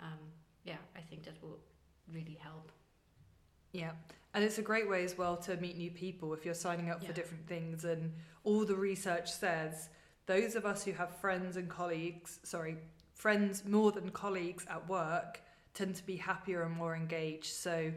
um, 0.00 0.18
yeah 0.64 0.76
i 0.96 1.00
think 1.00 1.24
that 1.24 1.34
will 1.42 1.58
really 2.12 2.38
help 2.40 2.72
Yeah. 3.72 3.92
And 4.34 4.44
it's 4.44 4.58
a 4.58 4.62
great 4.62 4.88
way 4.88 5.04
as 5.04 5.16
well 5.18 5.36
to 5.38 5.56
meet 5.56 5.76
new 5.76 5.90
people 5.90 6.32
if 6.34 6.44
you're 6.44 6.54
signing 6.54 6.90
up 6.90 7.02
for 7.04 7.12
different 7.12 7.46
things. 7.46 7.84
And 7.84 8.12
all 8.44 8.64
the 8.64 8.76
research 8.76 9.30
says 9.30 9.88
those 10.26 10.54
of 10.54 10.64
us 10.64 10.84
who 10.84 10.92
have 10.92 11.16
friends 11.16 11.56
and 11.56 11.68
colleagues, 11.68 12.40
sorry, 12.44 12.76
friends 13.14 13.64
more 13.64 13.90
than 13.92 14.10
colleagues 14.10 14.64
at 14.70 14.88
work 14.88 15.40
tend 15.74 15.96
to 15.96 16.06
be 16.06 16.16
happier 16.16 16.62
and 16.62 16.74
more 16.74 16.94
engaged. 16.94 17.52
So 17.52 17.92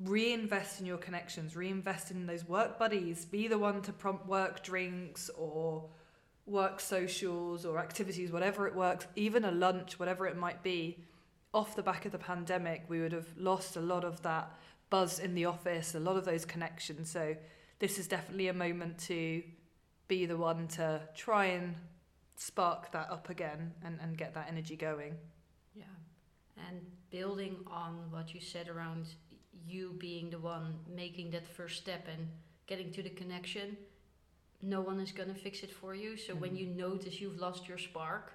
reinvest 0.00 0.80
in 0.80 0.86
your 0.86 0.98
connections, 0.98 1.56
reinvest 1.56 2.10
in 2.10 2.26
those 2.26 2.46
work 2.46 2.78
buddies, 2.78 3.24
be 3.24 3.48
the 3.48 3.58
one 3.58 3.82
to 3.82 3.92
prompt 3.92 4.26
work 4.26 4.62
drinks 4.62 5.30
or 5.30 5.88
work 6.44 6.80
socials 6.80 7.64
or 7.64 7.78
activities, 7.78 8.30
whatever 8.30 8.66
it 8.66 8.74
works, 8.74 9.06
even 9.16 9.44
a 9.44 9.50
lunch, 9.50 9.98
whatever 9.98 10.26
it 10.26 10.36
might 10.36 10.62
be. 10.62 10.98
Off 11.54 11.74
the 11.74 11.82
back 11.82 12.04
of 12.04 12.12
the 12.12 12.18
pandemic, 12.18 12.84
we 12.88 13.00
would 13.00 13.12
have 13.12 13.28
lost 13.36 13.76
a 13.76 13.80
lot 13.80 14.04
of 14.04 14.22
that 14.22 14.54
buzz 14.90 15.18
in 15.18 15.34
the 15.34 15.46
office, 15.46 15.94
a 15.94 16.00
lot 16.00 16.16
of 16.16 16.24
those 16.24 16.44
connections. 16.44 17.10
So 17.10 17.34
this 17.78 17.98
is 17.98 18.06
definitely 18.06 18.48
a 18.48 18.54
moment 18.54 18.98
to 19.06 19.42
be 20.08 20.26
the 20.26 20.36
one 20.36 20.68
to 20.68 21.00
try 21.14 21.46
and 21.46 21.74
spark 22.36 22.92
that 22.92 23.10
up 23.10 23.30
again 23.30 23.72
and, 23.82 23.98
and 24.00 24.16
get 24.16 24.34
that 24.34 24.46
energy 24.48 24.76
going. 24.76 25.16
Yeah. 25.74 25.84
And 26.68 26.80
building 27.10 27.56
on 27.66 28.10
what 28.10 28.34
you 28.34 28.40
said 28.40 28.68
around 28.68 29.06
you 29.68 29.94
being 29.98 30.30
the 30.30 30.38
one 30.38 30.74
making 30.94 31.30
that 31.32 31.46
first 31.46 31.76
step 31.78 32.06
and 32.08 32.28
getting 32.66 32.92
to 32.92 33.02
the 33.02 33.10
connection, 33.10 33.76
no 34.62 34.80
one 34.80 35.00
is 35.00 35.12
going 35.12 35.28
to 35.28 35.34
fix 35.34 35.62
it 35.62 35.70
for 35.70 35.94
you. 35.94 36.16
So 36.16 36.34
when 36.34 36.52
Mhm. 36.52 36.58
you 36.60 36.66
notice 36.66 37.20
you've 37.20 37.38
lost 37.38 37.68
your 37.68 37.78
spark, 37.78 38.32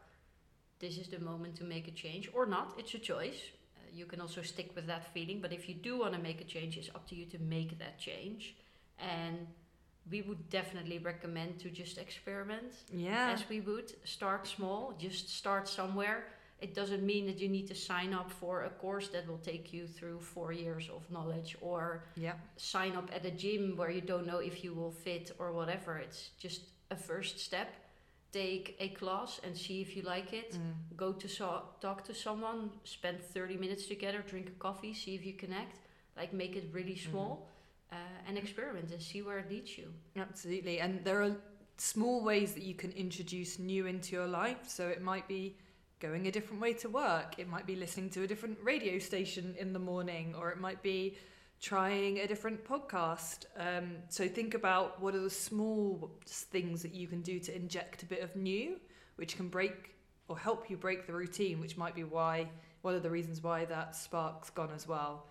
this 0.80 0.98
is 0.98 1.08
the 1.10 1.20
moment 1.20 1.56
to 1.58 1.64
make 1.64 1.88
a 1.88 1.92
change 1.92 2.30
or 2.34 2.46
not. 2.46 2.76
It's 2.80 2.94
a 2.94 3.00
choice. 3.00 3.42
Uh, 3.78 3.80
you 3.94 4.06
can 4.06 4.20
also 4.22 4.42
stick 4.42 4.76
with 4.76 4.88
that 4.88 5.14
feeling, 5.14 5.42
but 5.42 5.52
if 5.54 5.68
you 5.70 5.76
do 5.76 6.00
want 6.00 6.14
to 6.14 6.20
make 6.20 6.42
a 6.42 6.46
change, 6.46 6.78
it's 6.78 6.90
up 6.90 7.08
to 7.10 7.16
you 7.16 7.26
to 7.28 7.40
make 7.40 7.78
that 7.80 8.00
change. 8.00 8.56
And 9.00 9.48
we 10.10 10.22
would 10.24 10.50
definitely 10.50 10.98
recommend 10.98 11.60
to 11.60 11.70
just 11.70 11.98
experiment 11.98 12.74
Yeah. 12.92 13.32
as 13.32 13.48
we 13.48 13.62
would 13.62 13.94
start 14.08 14.48
small 14.48 14.94
just 14.98 15.30
start 15.30 15.68
somewhere 15.68 16.26
it 16.62 16.74
doesn't 16.76 17.04
mean 17.04 17.26
that 17.26 17.40
you 17.40 17.50
need 17.50 17.68
to 17.68 17.76
sign 17.76 18.14
up 18.14 18.30
for 18.32 18.64
a 18.64 18.70
course 18.70 19.08
that 19.10 19.28
will 19.28 19.40
take 19.52 19.74
you 19.74 19.88
through 19.88 20.20
four 20.20 20.52
years 20.54 20.90
of 20.96 21.02
knowledge 21.12 21.58
or 21.62 22.04
yeah. 22.16 22.34
sign 22.58 22.94
up 22.96 23.10
at 23.16 23.26
a 23.26 23.32
gym 23.32 23.76
where 23.78 23.90
you 23.90 24.02
don't 24.02 24.28
know 24.28 24.38
if 24.40 24.64
you 24.64 24.74
will 24.74 24.92
fit 24.92 25.32
or 25.40 25.52
whatever 25.52 25.98
it's 25.98 26.30
just 26.40 26.62
a 26.92 26.96
first 26.96 27.40
step 27.40 27.70
take 28.32 28.76
a 28.80 28.90
class 28.90 29.40
and 29.44 29.58
see 29.58 29.82
if 29.82 29.96
you 29.96 30.04
like 30.04 30.32
it 30.34 30.52
Mm. 30.54 30.74
go 30.98 31.12
to 31.14 31.28
so- 31.28 31.64
talk 31.82 32.04
to 32.06 32.14
someone 32.14 32.70
spend 32.84 33.18
30 33.22 33.58
minutes 33.58 33.86
together 33.88 34.24
drink 34.32 34.48
a 34.48 34.58
coffee 34.60 34.94
see 34.94 35.16
if 35.16 35.26
you 35.26 35.34
connect 35.34 35.76
like 36.16 36.32
make 36.34 36.56
it 36.56 36.66
really 36.72 36.96
small 36.96 37.48
uh, 37.92 37.96
and 38.28 38.38
experiment 38.38 38.92
and 38.92 39.02
see 39.02 39.22
where 39.22 39.40
it 39.40 39.50
leads 39.50 39.78
you 39.78 39.88
Absolutely. 40.16 40.80
And 40.80 41.04
there 41.04 41.22
are 41.24 41.36
small 41.78 42.24
ways 42.24 42.54
that 42.54 42.64
you 42.64 42.76
can 42.76 42.92
introduce 42.92 43.60
new 43.60 43.86
into 43.88 44.16
your 44.16 44.28
life. 44.28 44.60
So 44.68 44.88
it 44.88 45.02
might 45.02 45.28
be 45.28 45.56
going 46.02 46.28
a 46.28 46.32
different 46.32 46.62
way 46.62 46.74
to 46.74 46.90
work, 46.90 47.36
it 47.38 47.48
might 47.48 47.66
be 47.66 47.76
listening 47.76 48.10
to 48.10 48.24
a 48.24 48.28
different 48.28 48.58
radio 48.64 49.00
station 49.00 49.56
in 49.58 49.72
the 49.72 49.80
morning, 49.80 50.36
or 50.38 50.50
it 50.50 50.60
might 50.60 50.82
be 50.82 51.16
trying 51.62 52.20
a 52.20 52.28
different 52.28 52.66
podcast. 52.66 53.46
Um, 53.56 53.98
so 54.10 54.28
think 54.28 54.56
about 54.56 55.00
what 55.00 55.14
are 55.14 55.22
the 55.22 55.30
small 55.30 56.12
things 56.26 56.82
that 56.82 56.94
you 56.94 57.08
can 57.08 57.22
do 57.22 57.40
to 57.40 57.56
inject 57.56 58.02
a 58.02 58.08
bit 58.08 58.22
of 58.22 58.36
new, 58.36 58.80
which 59.16 59.38
can 59.38 59.48
break 59.48 59.92
or 60.28 60.38
help 60.38 60.70
you 60.70 60.76
break 60.78 61.06
the 61.06 61.14
routine, 61.14 61.60
which 61.60 61.78
might 61.78 61.94
be 61.94 62.04
why 62.04 62.50
one 62.82 62.96
of 62.96 63.04
the 63.04 63.10
reasons 63.10 63.44
why 63.44 63.66
that 63.66 63.96
spark's 63.96 64.50
gone 64.50 64.72
as 64.74 64.88
well. 64.88 65.28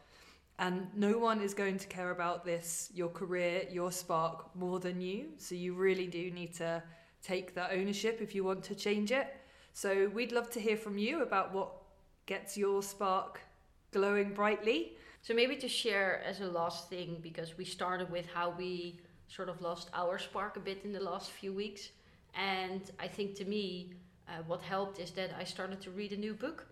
And 0.60 0.86
no 0.94 1.18
one 1.18 1.40
is 1.40 1.54
going 1.54 1.78
to 1.78 1.86
care 1.88 2.10
about 2.10 2.44
this, 2.44 2.90
your 2.94 3.08
career, 3.08 3.64
your 3.70 3.90
spark, 3.90 4.54
more 4.54 4.78
than 4.78 5.00
you. 5.00 5.30
So 5.38 5.54
you 5.54 5.74
really 5.74 6.06
do 6.06 6.30
need 6.30 6.54
to 6.54 6.82
take 7.22 7.54
that 7.54 7.72
ownership 7.72 8.20
if 8.20 8.34
you 8.34 8.44
want 8.44 8.62
to 8.64 8.74
change 8.74 9.10
it. 9.10 9.39
So 9.72 10.08
we'd 10.14 10.32
love 10.32 10.50
to 10.50 10.60
hear 10.60 10.76
from 10.76 10.98
you 10.98 11.22
about 11.22 11.52
what 11.52 11.70
gets 12.26 12.56
your 12.56 12.82
spark 12.82 13.40
glowing 13.92 14.34
brightly. 14.34 14.92
So 15.22 15.34
maybe 15.34 15.56
to 15.56 15.68
share 15.68 16.22
as 16.24 16.40
a 16.40 16.46
last 16.46 16.88
thing, 16.88 17.18
because 17.22 17.56
we 17.58 17.64
started 17.64 18.10
with 18.10 18.26
how 18.26 18.50
we 18.56 18.98
sort 19.28 19.48
of 19.48 19.60
lost 19.60 19.90
our 19.94 20.18
spark 20.18 20.56
a 20.56 20.60
bit 20.60 20.80
in 20.84 20.92
the 20.92 21.00
last 21.00 21.30
few 21.30 21.52
weeks, 21.52 21.90
and 22.34 22.80
I 22.98 23.06
think 23.08 23.34
to 23.36 23.44
me, 23.44 23.92
uh, 24.28 24.42
what 24.46 24.60
helped 24.62 24.98
is 24.98 25.10
that 25.12 25.30
I 25.38 25.44
started 25.44 25.80
to 25.82 25.90
read 25.90 26.12
a 26.12 26.16
new 26.16 26.34
book. 26.34 26.66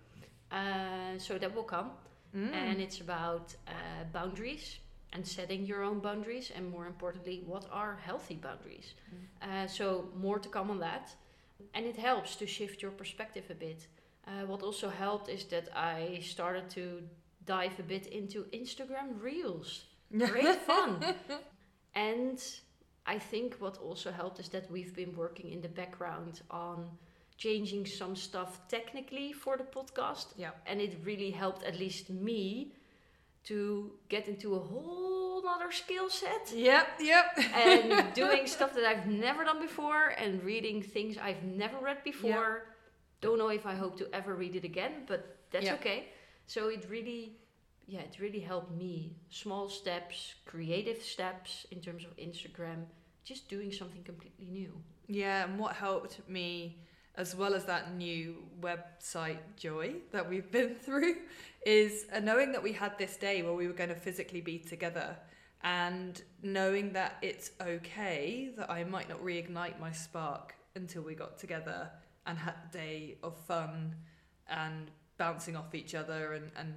Uh, 0.50 1.18
so 1.18 1.38
that 1.38 1.54
will 1.54 1.62
come, 1.76 1.90
Mm. 2.34 2.52
and 2.52 2.80
it's 2.80 3.00
about 3.00 3.54
uh, 3.66 3.72
boundaries 4.12 4.78
and 5.14 5.26
setting 5.26 5.64
your 5.64 5.82
own 5.82 5.98
boundaries, 6.00 6.50
and 6.54 6.70
more 6.70 6.86
importantly, 6.86 7.42
what 7.46 7.64
are 7.72 7.96
healthy 7.96 8.34
boundaries. 8.34 8.92
Uh, 9.40 9.66
so 9.66 10.10
more 10.14 10.38
to 10.38 10.48
come 10.50 10.70
on 10.70 10.78
that, 10.80 11.14
and 11.74 11.86
it 11.86 11.96
helps 11.96 12.36
to 12.36 12.46
shift 12.46 12.82
your 12.82 12.90
perspective 12.90 13.44
a 13.50 13.54
bit. 13.54 13.86
Uh, 14.26 14.46
what 14.46 14.62
also 14.62 14.88
helped 14.88 15.28
is 15.28 15.44
that 15.44 15.68
I 15.74 16.20
started 16.22 16.68
to 16.70 17.02
dive 17.46 17.78
a 17.78 17.82
bit 17.82 18.06
into 18.06 18.44
Instagram 18.52 19.20
Reels. 19.22 19.84
Great 20.12 20.60
fun. 20.66 21.14
and 21.94 22.42
I 23.06 23.18
think 23.18 23.56
what 23.58 23.78
also 23.78 24.10
helped 24.12 24.38
is 24.38 24.48
that 24.50 24.70
we've 24.70 24.94
been 24.94 25.16
working 25.16 25.50
in 25.50 25.60
the 25.62 25.68
background 25.68 26.42
on 26.50 26.90
changing 27.38 27.86
some 27.86 28.16
stuff 28.16 28.60
technically 28.68 29.32
for 29.32 29.56
the 29.56 29.64
podcast. 29.64 30.26
Yeah. 30.36 30.50
And 30.66 30.80
it 30.80 30.98
really 31.04 31.30
helped 31.30 31.62
at 31.62 31.78
least 31.78 32.10
me 32.10 32.72
to 33.44 33.92
get 34.08 34.28
into 34.28 34.56
a 34.56 34.58
whole 34.58 35.17
other 35.48 35.70
skill 35.72 36.08
set 36.10 36.52
Yep, 36.54 36.86
yep. 37.00 37.26
and 37.54 38.12
doing 38.22 38.46
stuff 38.46 38.74
that 38.74 38.84
I've 38.84 39.06
never 39.06 39.44
done 39.44 39.60
before 39.60 40.08
and 40.18 40.42
reading 40.42 40.82
things 40.82 41.16
I've 41.18 41.42
never 41.42 41.78
read 41.78 42.02
before. 42.04 42.66
Don't 43.20 43.38
know 43.38 43.48
if 43.48 43.66
I 43.66 43.74
hope 43.74 43.98
to 43.98 44.08
ever 44.14 44.34
read 44.34 44.54
it 44.56 44.64
again, 44.64 44.92
but 45.06 45.36
that's 45.50 45.64
Yeah. 45.66 45.74
okay. 45.74 46.08
So 46.46 46.68
it 46.68 46.86
really, 46.88 47.36
yeah, 47.86 48.00
it 48.00 48.16
really 48.20 48.40
helped 48.40 48.70
me. 48.72 49.16
Small 49.30 49.68
steps, 49.68 50.34
creative 50.46 51.02
steps 51.02 51.66
in 51.70 51.80
terms 51.80 52.04
of 52.04 52.16
Instagram, 52.16 52.84
just 53.24 53.48
doing 53.48 53.72
something 53.72 54.02
completely 54.04 54.46
new. 54.46 54.72
Yeah, 55.08 55.44
and 55.44 55.58
what 55.58 55.74
helped 55.74 56.26
me, 56.28 56.78
as 57.16 57.34
well 57.34 57.54
as 57.54 57.64
that 57.64 57.94
new 57.96 58.36
website 58.60 59.38
joy 59.56 59.96
that 60.12 60.28
we've 60.28 60.50
been 60.50 60.74
through, 60.84 61.16
is 61.66 62.06
uh, 62.12 62.20
knowing 62.20 62.52
that 62.52 62.62
we 62.62 62.72
had 62.72 62.96
this 62.98 63.16
day 63.16 63.42
where 63.42 63.52
we 63.54 63.66
were 63.66 63.72
going 63.74 63.88
to 63.90 63.96
physically 63.96 64.40
be 64.40 64.58
together 64.58 65.16
and 65.62 66.22
knowing 66.42 66.92
that 66.92 67.16
it's 67.22 67.50
okay 67.60 68.50
that 68.56 68.70
I 68.70 68.84
might 68.84 69.08
not 69.08 69.22
reignite 69.22 69.78
my 69.80 69.92
spark 69.92 70.54
until 70.74 71.02
we 71.02 71.14
got 71.14 71.38
together 71.38 71.90
and 72.26 72.38
had 72.38 72.54
a 72.68 72.72
day 72.72 73.18
of 73.22 73.36
fun 73.36 73.94
and 74.48 74.90
bouncing 75.16 75.56
off 75.56 75.74
each 75.74 75.94
other 75.94 76.34
and, 76.34 76.50
and 76.56 76.74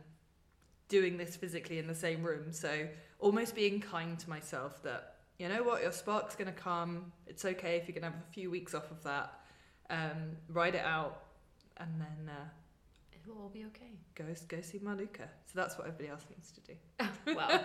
doing 0.90 1.18
this 1.18 1.36
physically 1.36 1.78
in 1.78 1.88
the 1.88 1.96
same 1.96 2.24
room. 2.24 2.52
So 2.52 2.88
almost 3.20 3.56
being 3.56 3.80
kind 3.80 4.18
to 4.20 4.30
myself 4.30 4.82
that 4.84 5.16
you 5.38 5.50
know 5.50 5.64
what, 5.64 5.82
your 5.82 5.92
spark's 5.92 6.36
to 6.54 6.60
come. 6.60 7.12
It's 7.26 7.46
okay 7.46 7.76
if 7.78 7.88
you're 7.88 7.94
to 8.04 8.10
have 8.10 8.24
a 8.30 8.34
few 8.34 8.52
weeks 8.52 8.76
off 8.76 8.92
of 8.92 9.02
that. 9.04 9.40
um, 9.92 10.38
ride 10.50 10.76
it 10.76 10.86
out, 10.86 11.24
and 11.78 11.90
then 12.00 12.34
uh, 12.34 12.50
It 13.24 13.30
will 13.30 13.44
all 13.44 13.50
be 13.50 13.66
okay. 13.66 13.92
go 14.16 14.26
go 14.48 14.62
see 14.62 14.80
Maluka. 14.80 15.28
So 15.46 15.54
that's 15.54 15.78
what 15.78 15.88
everybody 15.88 16.10
else 16.10 16.26
needs 16.30 16.52
to 16.52 16.62
do. 16.62 16.74
Wow. 17.36 17.60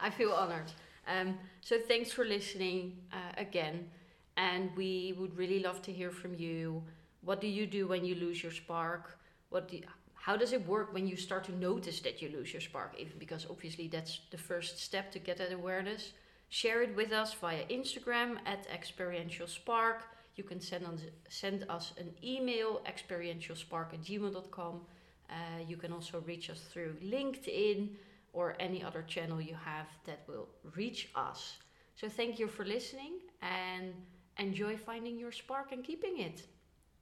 I 0.00 0.10
feel 0.10 0.32
honored. 0.32 0.72
Um, 1.06 1.38
so 1.60 1.76
thanks 1.86 2.10
for 2.10 2.24
listening 2.24 2.96
uh, 3.12 3.32
again. 3.36 3.88
And 4.36 4.70
we 4.76 5.14
would 5.18 5.36
really 5.36 5.60
love 5.60 5.82
to 5.82 5.92
hear 5.92 6.10
from 6.10 6.34
you. 6.34 6.82
What 7.22 7.40
do 7.40 7.48
you 7.48 7.66
do 7.66 7.88
when 7.88 8.04
you 8.04 8.14
lose 8.14 8.42
your 8.42 8.52
spark? 8.52 9.18
What 9.50 9.68
do 9.68 9.76
you, 9.76 9.82
how 10.14 10.36
does 10.36 10.52
it 10.52 10.66
work 10.66 10.94
when 10.94 11.06
you 11.06 11.16
start 11.16 11.44
to 11.44 11.52
notice 11.56 12.00
that 12.00 12.22
you 12.22 12.28
lose 12.28 12.52
your 12.52 12.60
spark? 12.60 12.94
Even 12.98 13.18
because 13.18 13.46
obviously 13.50 13.88
that's 13.88 14.20
the 14.30 14.38
first 14.38 14.78
step 14.78 15.10
to 15.12 15.18
get 15.18 15.38
that 15.38 15.52
awareness. 15.52 16.12
Share 16.50 16.82
it 16.82 16.96
with 16.96 17.12
us 17.12 17.34
via 17.34 17.64
Instagram 17.66 18.38
at 18.46 18.66
experiential 18.72 19.46
spark. 19.46 20.04
You 20.38 20.44
can 20.44 20.60
send 20.60 20.86
us, 20.86 21.00
send 21.28 21.66
us 21.68 21.92
an 21.98 22.10
email, 22.22 22.80
experientialspark 22.86 23.92
at 23.94 24.02
gmail.com. 24.02 24.80
Uh, 25.28 25.34
you 25.66 25.76
can 25.76 25.92
also 25.92 26.22
reach 26.26 26.48
us 26.48 26.60
through 26.72 26.94
LinkedIn 27.04 27.90
or 28.32 28.54
any 28.60 28.82
other 28.82 29.02
channel 29.02 29.40
you 29.40 29.56
have 29.56 29.88
that 30.06 30.20
will 30.28 30.48
reach 30.76 31.10
us. 31.16 31.58
So 31.96 32.08
thank 32.08 32.38
you 32.38 32.46
for 32.46 32.64
listening 32.64 33.14
and 33.42 33.92
enjoy 34.38 34.76
finding 34.76 35.18
your 35.18 35.32
spark 35.32 35.72
and 35.72 35.82
keeping 35.82 36.20
it. 36.20 36.46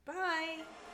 Bye. 0.07 0.86